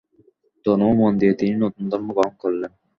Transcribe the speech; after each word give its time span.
তনু 0.65 0.85
ও 0.91 0.97
মন 0.99 1.11
দিয়ে 1.19 1.33
তিনি 1.39 1.53
নতুন 1.63 1.83
ধর্ম 1.91 2.07
গ্রহণ 2.15 2.33
করলেন। 2.41 2.71